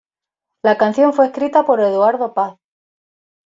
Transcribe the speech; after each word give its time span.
La 0.63 0.79
canción 0.79 1.13
fue 1.13 1.27
escrita 1.27 1.63
por 1.63 1.79
Eduardo 1.79 2.33
Paz. 2.33 2.57